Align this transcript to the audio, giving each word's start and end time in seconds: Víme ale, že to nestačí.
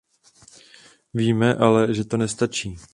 Víme 1.13 1.55
ale, 1.55 1.93
že 1.93 2.03
to 2.05 2.17
nestačí. 2.17 2.77